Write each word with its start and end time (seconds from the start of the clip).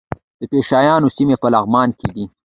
د 0.39 0.41
پشه 0.51 0.79
یانو 0.87 1.09
سیمې 1.15 1.35
په 1.41 1.47
لغمان 1.53 1.89
کې 1.99 2.09
دي 2.15 2.25